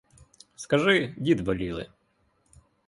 Скажи— 0.55 1.13
дід 1.17 1.39
веліли. 1.39 1.87